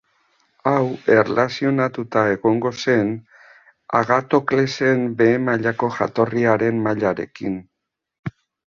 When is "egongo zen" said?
2.37-3.13